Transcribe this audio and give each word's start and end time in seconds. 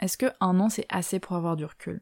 Est-ce 0.00 0.16
que 0.16 0.26
un 0.40 0.58
an 0.58 0.70
c'est 0.70 0.86
assez 0.88 1.18
pour 1.18 1.36
avoir 1.36 1.54
du 1.54 1.66
recul? 1.66 2.00